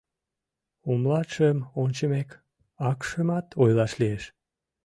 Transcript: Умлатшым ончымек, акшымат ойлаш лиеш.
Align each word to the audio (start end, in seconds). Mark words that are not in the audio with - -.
Умлатшым 0.89 1.57
ончымек, 1.81 2.29
акшымат 2.89 3.47
ойлаш 3.61 3.93
лиеш. 3.99 4.23